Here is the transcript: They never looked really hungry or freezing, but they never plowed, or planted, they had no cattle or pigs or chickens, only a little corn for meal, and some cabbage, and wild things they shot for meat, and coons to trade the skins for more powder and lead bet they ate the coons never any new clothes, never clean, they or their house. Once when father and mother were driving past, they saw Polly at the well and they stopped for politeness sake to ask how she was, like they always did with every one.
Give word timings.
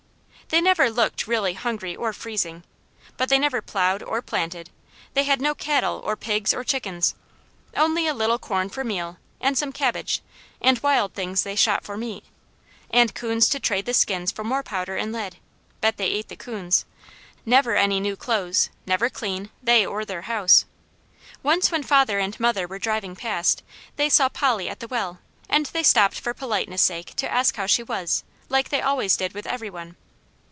They 0.49 0.59
never 0.59 0.89
looked 0.89 1.27
really 1.27 1.53
hungry 1.53 1.95
or 1.95 2.11
freezing, 2.11 2.65
but 3.15 3.29
they 3.29 3.39
never 3.39 3.61
plowed, 3.61 4.03
or 4.03 4.21
planted, 4.21 4.69
they 5.13 5.23
had 5.23 5.39
no 5.39 5.55
cattle 5.55 6.01
or 6.03 6.17
pigs 6.17 6.53
or 6.53 6.65
chickens, 6.65 7.15
only 7.73 8.05
a 8.05 8.13
little 8.13 8.37
corn 8.37 8.67
for 8.67 8.83
meal, 8.83 9.15
and 9.39 9.57
some 9.57 9.71
cabbage, 9.71 10.21
and 10.59 10.77
wild 10.83 11.13
things 11.13 11.43
they 11.43 11.55
shot 11.55 11.85
for 11.85 11.95
meat, 11.95 12.25
and 12.89 13.15
coons 13.15 13.47
to 13.47 13.61
trade 13.61 13.85
the 13.85 13.93
skins 13.93 14.29
for 14.29 14.43
more 14.43 14.61
powder 14.61 14.97
and 14.97 15.13
lead 15.13 15.37
bet 15.79 15.95
they 15.95 16.07
ate 16.07 16.27
the 16.27 16.35
coons 16.35 16.83
never 17.45 17.77
any 17.77 18.01
new 18.01 18.17
clothes, 18.17 18.69
never 18.85 19.09
clean, 19.09 19.49
they 19.63 19.85
or 19.85 20.03
their 20.03 20.23
house. 20.23 20.65
Once 21.43 21.71
when 21.71 21.81
father 21.81 22.19
and 22.19 22.37
mother 22.41 22.67
were 22.67 22.77
driving 22.77 23.15
past, 23.15 23.63
they 23.95 24.09
saw 24.09 24.27
Polly 24.27 24.67
at 24.67 24.81
the 24.81 24.87
well 24.89 25.19
and 25.47 25.67
they 25.67 25.81
stopped 25.83 26.19
for 26.19 26.33
politeness 26.33 26.81
sake 26.81 27.15
to 27.15 27.31
ask 27.31 27.55
how 27.55 27.65
she 27.67 27.83
was, 27.83 28.25
like 28.49 28.67
they 28.67 28.81
always 28.81 29.15
did 29.15 29.31
with 29.33 29.47
every 29.47 29.69
one. 29.69 29.95